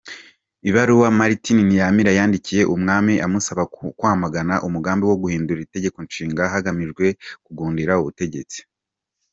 Ibaruwa 0.69 1.07
Martin 1.19 1.57
Ntiyamira 1.65 2.11
yandikiye 2.17 2.63
Umwami 2.75 3.13
amusaba 3.25 3.63
kwamagana 3.99 4.55
umugambi 4.67 5.03
wo 5.09 5.19
guhindura 5.21 5.63
Itegekonshinga 5.65 6.43
hagamijwe 6.53 7.05
kugundira 7.45 7.93
ubutegetsi 8.01 8.59